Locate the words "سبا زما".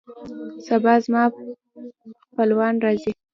0.65-1.23